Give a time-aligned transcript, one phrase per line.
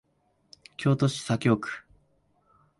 [0.77, 1.85] 京都市左京区